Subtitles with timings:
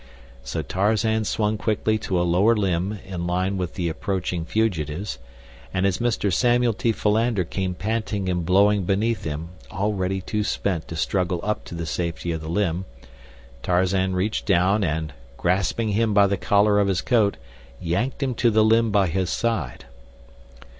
[0.41, 5.19] So Tarzan swung quickly to a lower limb in line with the approaching fugitives;
[5.71, 6.33] and as Mr.
[6.33, 6.91] Samuel T.
[6.91, 11.85] Philander came panting and blowing beneath him, already too spent to struggle up to the
[11.85, 12.85] safety of the limb,
[13.61, 17.37] Tarzan reached down and, grasping him by the collar of his coat,
[17.79, 19.85] yanked him to the limb by his side.